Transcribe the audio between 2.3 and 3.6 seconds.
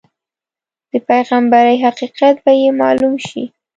به یې معلوم شي.